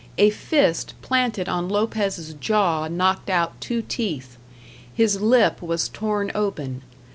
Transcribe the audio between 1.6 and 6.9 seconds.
Lopez's jaw knocked out two teeth. His lip was torn open.